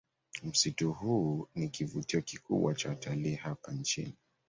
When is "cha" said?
2.75-2.89